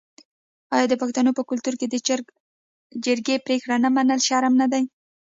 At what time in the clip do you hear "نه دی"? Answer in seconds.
4.61-4.83